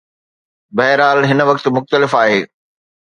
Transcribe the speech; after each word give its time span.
بهرحال، 0.75 1.17
هن 1.25 1.41
وقت 1.41 1.67
مختلف 1.67 2.15
آهي. 2.15 2.47